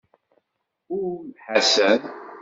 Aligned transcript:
Ur 0.97 1.09
d 1.17 1.35
Ḥasan. 1.45 2.01